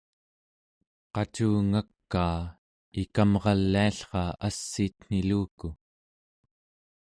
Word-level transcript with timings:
qacungakaa 1.15 2.37
ikamraliallra 3.03 4.23
assiitniluku 4.49 5.75